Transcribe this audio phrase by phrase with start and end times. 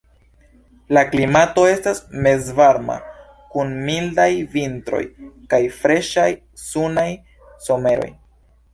[0.97, 2.97] La klimato estas mezvarma
[3.53, 4.27] kun mildaj
[4.57, 5.05] vintroj
[5.55, 6.29] kaj freŝaj,
[6.67, 7.09] sunaj
[7.71, 8.15] someroj.